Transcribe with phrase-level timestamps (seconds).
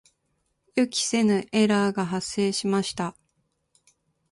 [0.75, 3.15] 予期せぬエラーが発生しました。